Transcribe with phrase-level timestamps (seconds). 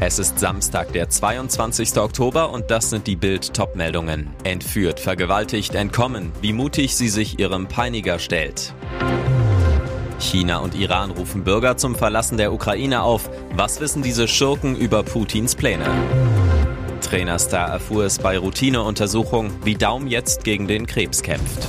[0.00, 1.96] Es ist Samstag, der 22.
[1.98, 4.30] Oktober und das sind die Bild Topmeldungen.
[4.44, 8.74] Entführt, vergewaltigt, entkommen, wie mutig sie sich ihrem Peiniger stellt.
[10.20, 13.28] China und Iran rufen Bürger zum Verlassen der Ukraine auf.
[13.56, 15.90] Was wissen diese Schurken über Putins Pläne?
[17.00, 21.66] Trainerstar erfuhr es bei Routineuntersuchung, wie Daum jetzt gegen den Krebs kämpft.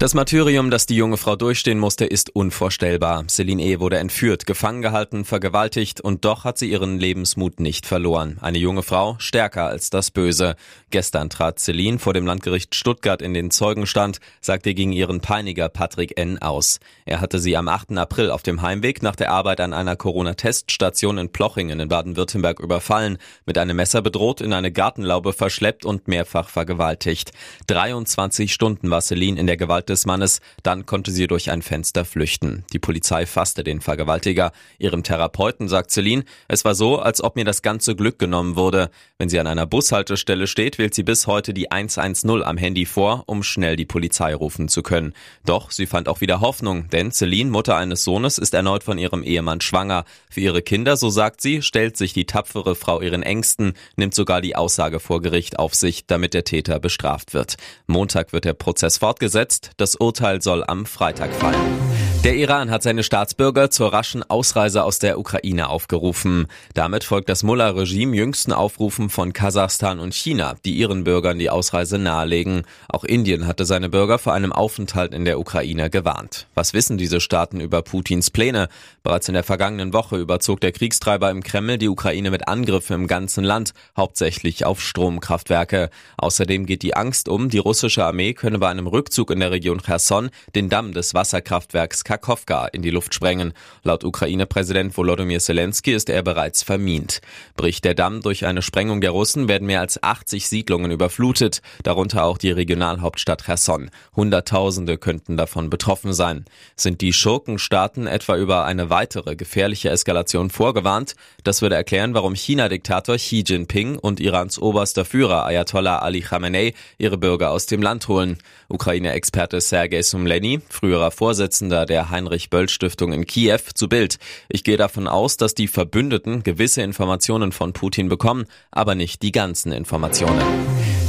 [0.00, 3.28] Das Martyrium, das die junge Frau durchstehen musste, ist unvorstellbar.
[3.28, 3.80] Celine E.
[3.80, 8.38] wurde entführt, gefangen gehalten, vergewaltigt und doch hat sie ihren Lebensmut nicht verloren.
[8.40, 10.56] Eine junge Frau, stärker als das Böse.
[10.88, 16.18] Gestern trat Celine vor dem Landgericht Stuttgart in den Zeugenstand, sagte gegen ihren Peiniger Patrick
[16.18, 16.38] N.
[16.40, 16.80] aus.
[17.04, 17.98] Er hatte sie am 8.
[17.98, 23.18] April auf dem Heimweg nach der Arbeit an einer Corona-Teststation in Plochingen in Baden-Württemberg überfallen,
[23.44, 27.32] mit einem Messer bedroht, in eine Gartenlaube verschleppt und mehrfach vergewaltigt.
[27.66, 32.04] 23 Stunden war Celine in der Gewalt des Mannes, dann konnte sie durch ein Fenster
[32.04, 32.64] flüchten.
[32.72, 34.52] Die Polizei fasste den Vergewaltiger.
[34.78, 38.90] Ihrem Therapeuten sagt Celine, es war so, als ob mir das ganze Glück genommen wurde.
[39.18, 43.24] Wenn sie an einer Bushaltestelle steht, wählt sie bis heute die 110 am Handy vor,
[43.26, 45.12] um schnell die Polizei rufen zu können.
[45.44, 49.22] Doch sie fand auch wieder Hoffnung, denn Celine, Mutter eines Sohnes, ist erneut von ihrem
[49.22, 50.04] Ehemann schwanger.
[50.30, 54.40] Für ihre Kinder, so sagt sie, stellt sich die tapfere Frau ihren Ängsten, nimmt sogar
[54.40, 57.56] die Aussage vor Gericht auf sich, damit der Täter bestraft wird.
[57.86, 59.72] Montag wird der Prozess fortgesetzt.
[59.80, 62.09] Das Urteil soll am Freitag fallen.
[62.22, 66.48] Der Iran hat seine Staatsbürger zur raschen Ausreise aus der Ukraine aufgerufen.
[66.74, 71.96] Damit folgt das Mullah-Regime jüngsten Aufrufen von Kasachstan und China, die ihren Bürgern die Ausreise
[71.96, 72.64] nahelegen.
[72.90, 76.46] Auch Indien hatte seine Bürger vor einem Aufenthalt in der Ukraine gewarnt.
[76.54, 78.68] Was wissen diese Staaten über Putins Pläne?
[79.02, 83.06] Bereits in der vergangenen Woche überzog der Kriegstreiber im Kreml die Ukraine mit Angriffen im
[83.06, 85.88] ganzen Land, hauptsächlich auf Stromkraftwerke.
[86.18, 89.80] Außerdem geht die Angst um, die russische Armee könne bei einem Rückzug in der Region
[89.80, 93.52] Cherson den Damm des Wasserkraftwerks Kakowka in die Luft sprengen.
[93.84, 97.20] Laut Ukraine-Präsident Volodymyr Zelensky ist er bereits vermint.
[97.56, 102.24] Bricht der Damm durch eine Sprengung der Russen, werden mehr als 80 Siedlungen überflutet, darunter
[102.24, 103.90] auch die Regionalhauptstadt Cherson.
[104.16, 106.46] Hunderttausende könnten davon betroffen sein.
[106.74, 111.14] Sind die Schurkenstaaten etwa über eine weitere gefährliche Eskalation vorgewarnt?
[111.44, 117.18] Das würde erklären, warum China-Diktator Xi Jinping und Irans oberster Führer Ayatollah Ali Khamenei ihre
[117.18, 118.38] Bürger aus dem Land holen.
[118.68, 124.16] Ukraine-Experte Sergei Sumleni, früherer Vorsitzender der Heinrich-Böll-Stiftung in Kiew, zu Bild.
[124.48, 129.32] Ich gehe davon aus, dass die Verbündeten gewisse Informationen von Putin bekommen, aber nicht die
[129.32, 130.40] ganzen Informationen.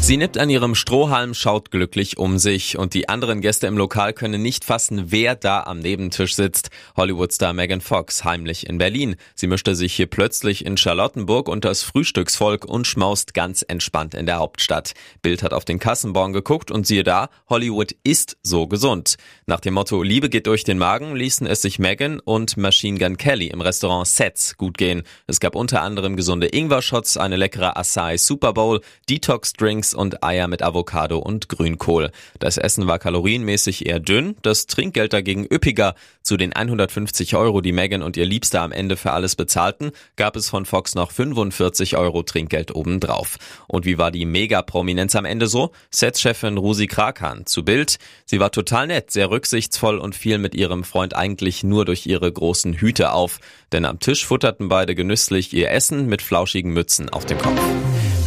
[0.04, 4.14] Sie nippt an ihrem Strohhalm, schaut glücklich um sich und die anderen Gäste im Lokal
[4.14, 6.72] können nicht fassen, wer da am Nebentisch sitzt.
[6.98, 9.16] Hollywoodstar Megan Fox heimlich in Berlin.
[9.36, 14.26] Sie mischte sich hier plötzlich in Charlottenburg unter das Frühstücksvolk und schmaust ganz entspannt in
[14.26, 14.94] der Hauptstadt.
[15.22, 19.18] Bild hat auf den Kassenbon geguckt und siehe da, Hollywood ist so gesund.
[19.46, 23.18] Nach dem Motto Liebe geht durch den Magen ließen es sich Megan und Machine Gun
[23.18, 25.04] Kelly im Restaurant Sets gut gehen.
[25.28, 30.62] Es gab unter anderem gesunde Ingwer-Shots, eine leckere Acai Super Bowl, Detox-Drinks und Eier mit
[30.62, 32.12] Avocado und Grünkohl.
[32.40, 35.96] Das Essen war kalorienmäßig eher dünn, das Trinkgeld dagegen üppiger.
[36.24, 40.36] Zu den 150 Euro, die Megan und ihr Liebster am Ende für alles bezahlten, gab
[40.36, 43.38] es von Fox noch 45 Euro Trinkgeld obendrauf.
[43.68, 45.72] Und wie war die Mega-Prominenz am Ende so?
[45.90, 47.98] Setchefin Rusi Krakan zu Bild.
[48.26, 52.32] Sie war total nett, sehr rücksichtsvoll und fiel mit ihrem Freund eigentlich nur durch ihre
[52.32, 53.40] großen Hüte auf.
[53.72, 57.62] Denn am Tisch futterten beide genüsslich ihr Essen mit flauschigen Mützen auf dem Kopf.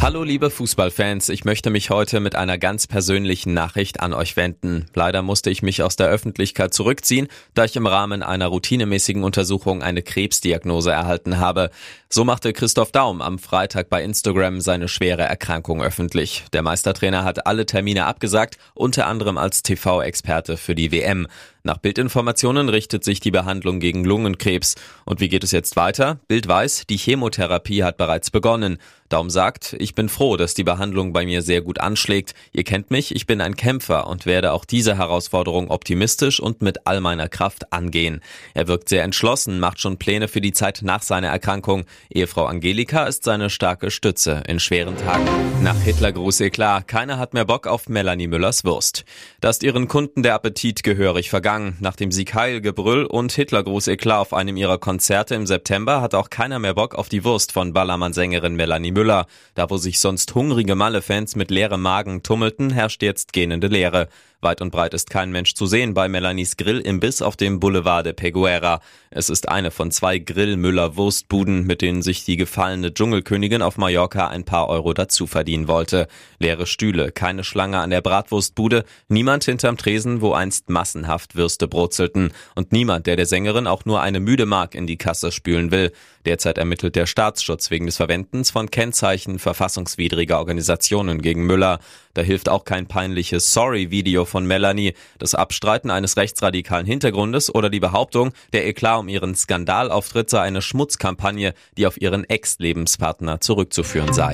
[0.05, 4.85] Hallo liebe Fußballfans, ich möchte mich heute mit einer ganz persönlichen Nachricht an euch wenden.
[4.93, 9.81] Leider musste ich mich aus der Öffentlichkeit zurückziehen, da ich im Rahmen einer routinemäßigen Untersuchung
[9.81, 11.71] eine Krebsdiagnose erhalten habe.
[12.07, 16.43] So machte Christoph Daum am Freitag bei Instagram seine schwere Erkrankung öffentlich.
[16.53, 21.25] Der Meistertrainer hat alle Termine abgesagt, unter anderem als TV-Experte für die WM.
[21.65, 24.75] Nach Bildinformationen richtet sich die Behandlung gegen Lungenkrebs.
[25.03, 26.19] Und wie geht es jetzt weiter?
[26.27, 28.77] Bild weiß, die Chemotherapie hat bereits begonnen.
[29.09, 32.35] Daum sagt, ich bin froh, dass die Behandlung bei mir sehr gut anschlägt.
[32.51, 36.85] Ihr kennt mich, ich bin ein Kämpfer und werde auch diese Herausforderung optimistisch und mit
[36.85, 38.21] all meiner Kraft angehen.
[38.53, 41.85] Er wirkt sehr entschlossen, macht schon Pläne für die Zeit nach seiner Erkrankung.
[42.11, 45.25] Ehefrau Angelika ist seine starke Stütze in schweren Tagen.
[45.63, 49.05] Nach Hitlergruß Eklat, keiner hat mehr Bock auf Melanie Müllers Wurst.
[49.39, 51.54] Da ist ihren Kunden der Appetit gehörig vergangen.
[51.79, 56.13] Nach dem Sieg Heil, Gebrüll und Hitlergruß Eklat auf einem ihrer Konzerte im September hat
[56.13, 59.25] auch keiner mehr Bock auf die Wurst von Ballermann-Sängerin Melanie Müller.
[59.53, 64.09] Da wo sich sonst hungrige Malle-Fans mit leerem Magen tummelten, herrscht jetzt gähnende Leere.
[64.45, 68.13] Weit und breit ist kein Mensch zu sehen bei Melanies Grill-Imbiss auf dem Boulevard de
[68.13, 68.79] Peguera.
[69.09, 74.45] Es ist eine von zwei Grill-Müller-Wurstbuden, mit denen sich die gefallene Dschungelkönigin auf Mallorca ein
[74.45, 76.07] paar Euro dazu verdienen wollte.
[76.37, 82.31] Leere Stühle, keine Schlange an der Bratwurstbude, niemand hinterm Tresen, wo einst massenhaft Würste brutzelten
[82.53, 85.91] und niemand, der der Sängerin auch nur eine müde Mark in die Kasse spülen will.
[86.25, 91.79] Derzeit ermittelt der Staatsschutz wegen des Verwendens von Kennzeichen verfassungswidriger Organisationen gegen Müller.
[92.15, 97.79] Da hilft auch kein peinliches Sorry-Video von Melanie, das Abstreiten eines rechtsradikalen Hintergrundes oder die
[97.79, 104.33] Behauptung, der Eklat um ihren Skandalauftritt sei eine Schmutzkampagne, die auf ihren Ex-Lebenspartner zurückzuführen sei.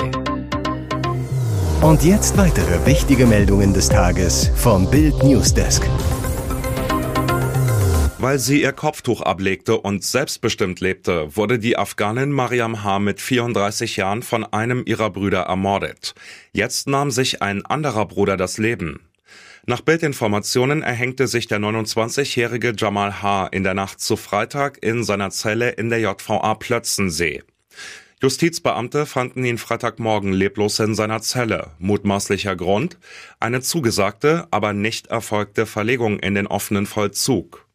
[1.81, 5.87] Und jetzt weitere wichtige Meldungen des Tages vom Bild Newsdesk.
[8.17, 12.97] Weil sie ihr Kopftuch ablegte und selbstbestimmt lebte, wurde die Afghanin Mariam H.
[12.97, 16.15] mit 34 Jahren von einem ihrer Brüder ermordet.
[16.53, 19.10] Jetzt nahm sich ein anderer Bruder das Leben.
[19.67, 23.47] Nach Bildinformationen erhängte sich der 29-jährige Jamal H.
[23.47, 27.43] in der Nacht zu Freitag in seiner Zelle in der JVA Plötzensee.
[28.21, 31.71] Justizbeamte fanden ihn Freitagmorgen leblos in seiner Zelle.
[31.79, 32.97] Mutmaßlicher Grund?
[33.39, 37.67] Eine zugesagte, aber nicht erfolgte Verlegung in den offenen Vollzug.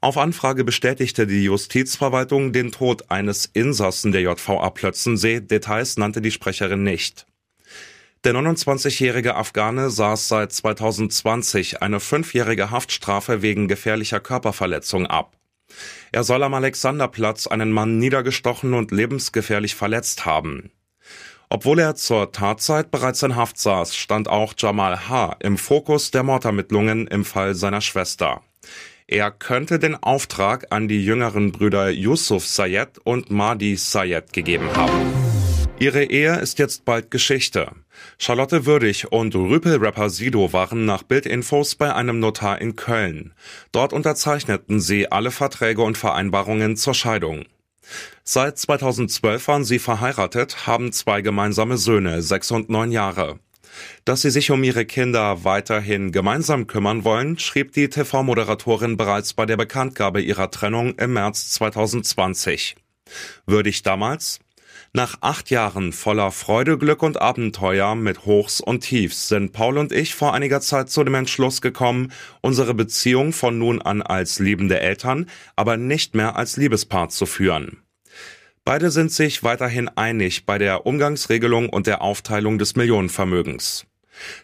[0.00, 5.40] Auf Anfrage bestätigte die Justizverwaltung den Tod eines Insassen der JVA Plötzensee.
[5.40, 7.26] Details nannte die Sprecherin nicht.
[8.24, 15.36] Der 29-jährige Afghane saß seit 2020 eine fünfjährige Haftstrafe wegen gefährlicher Körperverletzung ab.
[16.10, 20.70] Er soll am Alexanderplatz einen Mann niedergestochen und lebensgefährlich verletzt haben.
[21.50, 25.36] Obwohl er zur Tatzeit bereits in Haft saß, stand auch Jamal H.
[25.40, 28.40] im Fokus der Mordermittlungen im Fall seiner Schwester.
[29.06, 35.43] Er könnte den Auftrag an die jüngeren Brüder Yusuf Sayed und Mahdi Sayed gegeben haben.
[35.80, 37.72] Ihre Ehe ist jetzt bald Geschichte.
[38.16, 43.34] Charlotte Würdig und Rüpel-Rapper Sido waren nach Bildinfos bei einem Notar in Köln.
[43.72, 47.44] Dort unterzeichneten sie alle Verträge und Vereinbarungen zur Scheidung.
[48.22, 53.40] Seit 2012 waren sie verheiratet, haben zwei gemeinsame Söhne, sechs und neun Jahre.
[54.04, 59.44] Dass sie sich um ihre Kinder weiterhin gemeinsam kümmern wollen, schrieb die TV-Moderatorin bereits bei
[59.44, 62.76] der Bekanntgabe ihrer Trennung im März 2020.
[63.44, 64.38] Würdig damals?
[64.96, 69.90] Nach acht Jahren voller Freude, Glück und Abenteuer mit Hochs und Tiefs sind Paul und
[69.90, 72.12] ich vor einiger Zeit zu dem Entschluss gekommen,
[72.42, 75.26] unsere Beziehung von nun an als liebende Eltern,
[75.56, 77.82] aber nicht mehr als Liebespaar zu führen.
[78.64, 83.86] Beide sind sich weiterhin einig bei der Umgangsregelung und der Aufteilung des Millionenvermögens.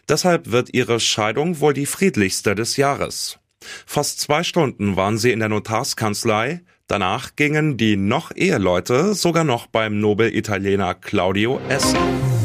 [0.09, 3.39] Deshalb wird ihre Scheidung wohl die friedlichste des Jahres.
[3.85, 6.59] Fast zwei Stunden waren sie in der Notarskanzlei,
[6.91, 11.97] danach gingen die noch Eheleute sogar noch beim Nobel-Italiener Claudio essen.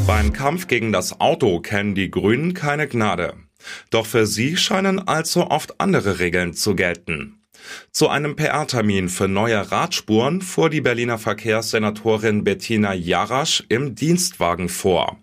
[0.07, 3.33] Beim Kampf gegen das Auto kennen die Grünen keine Gnade.
[3.89, 7.41] Doch für sie scheinen allzu oft andere Regeln zu gelten.
[7.91, 15.17] Zu einem PR-Termin für neue Radspuren fuhr die Berliner Verkehrssenatorin Bettina Jarasch im Dienstwagen vor.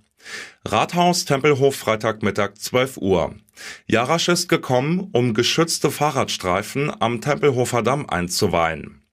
[0.66, 3.34] Rathaus Tempelhof Freitagmittag 12 Uhr.
[3.86, 9.03] Jarasch ist gekommen, um geschützte Fahrradstreifen am Tempelhofer Damm einzuweihen.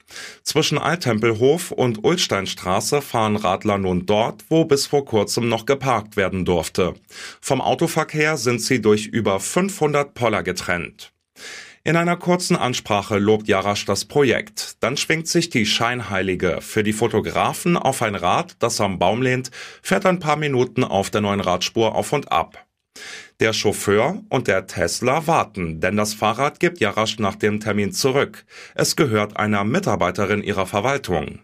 [0.44, 6.46] Zwischen Alttempelhof und Ulsteinstraße fahren Radler nun dort, wo bis vor kurzem noch geparkt werden
[6.46, 6.94] durfte.
[7.40, 11.12] Vom Autoverkehr sind sie durch über 500 Poller getrennt.
[11.84, 14.76] In einer kurzen Ansprache lobt Jarasch das Projekt.
[14.82, 19.50] Dann schwingt sich die Scheinheilige für die Fotografen auf ein Rad, das am Baum lehnt,
[19.82, 22.68] fährt ein paar Minuten auf der neuen Radspur auf und ab.
[23.40, 28.46] Der Chauffeur und der Tesla warten, denn das Fahrrad gibt Jarasch nach dem Termin zurück.
[28.76, 31.40] Es gehört einer Mitarbeiterin ihrer Verwaltung.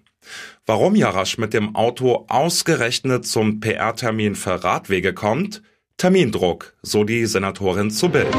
[0.66, 5.64] Warum Jarasch mit dem Auto ausgerechnet zum PR-Termin für Radwege kommt?
[5.98, 8.36] Termindruck, so die Senatorin zu Bild.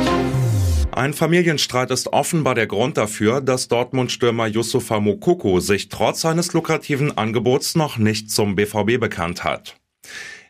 [0.93, 7.17] Ein Familienstreit ist offenbar der Grund dafür, dass Dortmund-Stürmer Yusufa Mokoko sich trotz seines lukrativen
[7.17, 9.77] Angebots noch nicht zum BVB bekannt hat.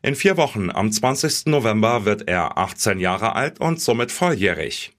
[0.03, 1.47] In vier Wochen, am 20.
[1.47, 4.93] November, wird er 18 Jahre alt und somit volljährig.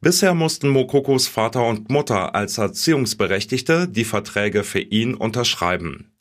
[0.00, 6.12] Bisher mussten Mokokos Vater und Mutter als Erziehungsberechtigte die Verträge für ihn unterschreiben.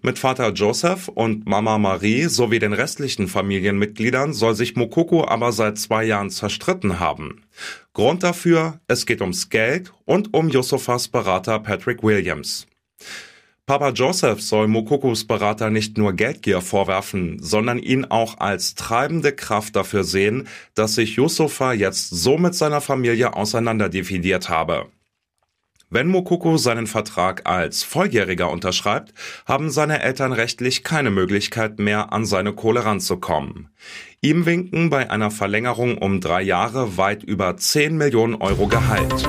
[0.00, 5.78] Mit Vater Joseph und Mama Marie sowie den restlichen Familienmitgliedern soll sich Mokoko aber seit
[5.78, 7.44] zwei Jahren zerstritten haben.
[7.92, 12.66] Grund dafür, es geht ums Geld und um Yusufas Berater Patrick Williams.
[13.64, 19.76] Papa Joseph soll Mokokos Berater nicht nur Geldgier vorwerfen, sondern ihn auch als treibende Kraft
[19.76, 24.86] dafür sehen, dass sich Yusufa jetzt so mit seiner Familie auseinanderdividiert habe.
[25.90, 29.12] Wenn Mokoko seinen Vertrag als Volljähriger unterschreibt,
[29.46, 33.68] haben seine Eltern rechtlich keine Möglichkeit mehr, an seine Kohle ranzukommen.
[34.22, 39.28] Ihm winken bei einer Verlängerung um drei Jahre weit über 10 Millionen Euro Gehalt.